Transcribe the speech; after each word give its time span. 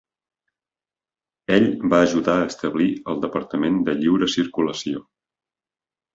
Ell 1.57 1.67
va 1.95 1.99
ajudar 2.05 2.39
a 2.39 2.47
establir 2.47 2.89
el 3.13 3.21
departament 3.27 3.79
de 3.91 3.95
lliure 4.01 4.33
circulació. 4.39 5.07